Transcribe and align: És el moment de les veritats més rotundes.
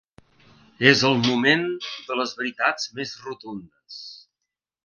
És 0.91 1.03
el 1.09 1.19
moment 1.27 1.67
de 2.07 2.19
les 2.21 2.35
veritats 2.39 2.91
més 3.01 3.15
rotundes. 3.27 4.03